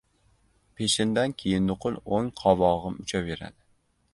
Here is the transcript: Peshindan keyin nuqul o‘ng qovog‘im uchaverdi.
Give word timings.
Peshindan 0.79 1.35
keyin 1.43 1.67
nuqul 1.71 1.99
o‘ng 2.19 2.33
qovog‘im 2.41 2.99
uchaverdi. 3.05 3.53